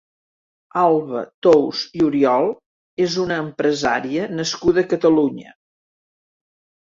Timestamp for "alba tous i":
0.83-2.01